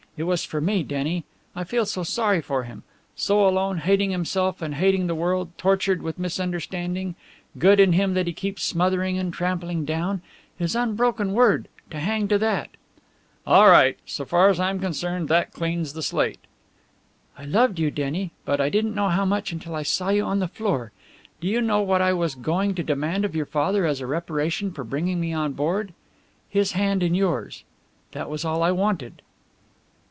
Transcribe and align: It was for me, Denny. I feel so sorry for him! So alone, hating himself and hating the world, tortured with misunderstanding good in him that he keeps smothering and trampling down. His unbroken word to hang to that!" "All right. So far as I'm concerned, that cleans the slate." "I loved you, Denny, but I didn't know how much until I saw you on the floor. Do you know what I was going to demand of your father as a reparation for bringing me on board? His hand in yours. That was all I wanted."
It 0.17 0.23
was 0.25 0.43
for 0.43 0.59
me, 0.61 0.83
Denny. 0.83 1.23
I 1.55 1.63
feel 1.63 1.85
so 1.85 2.03
sorry 2.03 2.41
for 2.41 2.63
him! 2.63 2.83
So 3.15 3.47
alone, 3.47 3.77
hating 3.79 4.11
himself 4.11 4.61
and 4.61 4.75
hating 4.75 5.07
the 5.07 5.15
world, 5.15 5.57
tortured 5.57 6.03
with 6.03 6.19
misunderstanding 6.19 7.15
good 7.57 7.79
in 7.79 7.93
him 7.93 8.13
that 8.15 8.27
he 8.27 8.33
keeps 8.33 8.61
smothering 8.61 9.17
and 9.17 9.33
trampling 9.33 9.83
down. 9.85 10.21
His 10.57 10.75
unbroken 10.75 11.31
word 11.31 11.69
to 11.91 11.99
hang 11.99 12.27
to 12.27 12.37
that!" 12.39 12.69
"All 13.47 13.69
right. 13.69 13.97
So 14.05 14.25
far 14.25 14.49
as 14.49 14.59
I'm 14.59 14.79
concerned, 14.81 15.27
that 15.29 15.53
cleans 15.53 15.93
the 15.93 16.03
slate." 16.03 16.41
"I 17.37 17.45
loved 17.45 17.79
you, 17.79 17.89
Denny, 17.89 18.31
but 18.43 18.59
I 18.59 18.69
didn't 18.69 18.93
know 18.93 19.09
how 19.09 19.23
much 19.23 19.53
until 19.53 19.73
I 19.75 19.83
saw 19.83 20.09
you 20.09 20.23
on 20.25 20.39
the 20.39 20.47
floor. 20.49 20.91
Do 21.39 21.47
you 21.47 21.61
know 21.61 21.81
what 21.81 22.01
I 22.01 22.11
was 22.11 22.35
going 22.35 22.75
to 22.75 22.83
demand 22.83 23.23
of 23.23 23.35
your 23.35 23.47
father 23.47 23.85
as 23.87 24.01
a 24.01 24.05
reparation 24.07 24.71
for 24.73 24.83
bringing 24.83 25.21
me 25.21 25.31
on 25.33 25.53
board? 25.53 25.93
His 26.49 26.73
hand 26.73 27.01
in 27.01 27.15
yours. 27.15 27.63
That 28.11 28.29
was 28.29 28.43
all 28.43 28.61
I 28.61 28.71
wanted." 28.71 29.21